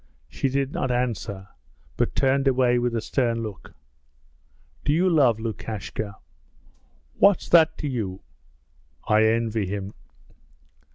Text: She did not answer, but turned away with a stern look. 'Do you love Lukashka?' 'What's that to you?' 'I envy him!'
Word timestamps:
She 0.27 0.49
did 0.49 0.71
not 0.73 0.89
answer, 0.89 1.49
but 1.95 2.15
turned 2.15 2.47
away 2.47 2.79
with 2.79 2.95
a 2.95 3.01
stern 3.01 3.43
look. 3.43 3.75
'Do 4.83 4.91
you 4.93 5.07
love 5.07 5.39
Lukashka?' 5.39 6.15
'What's 7.19 7.47
that 7.49 7.77
to 7.77 7.87
you?' 7.87 8.21
'I 9.07 9.23
envy 9.25 9.67
him!' 9.67 9.93